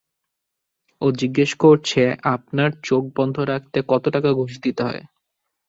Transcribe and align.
ও 1.01 1.17
জিজ্ঞেস 1.19 1.51
করছে 1.63 2.01
আপনার 2.35 2.69
চোখ 2.83 3.03
বন্ধ 3.17 3.35
রাখতে 3.51 3.77
কত 3.91 4.03
টাকা 4.15 4.29
ঘুষ 4.33 4.53
দিতে 4.63 4.81
হয়? 4.83 5.03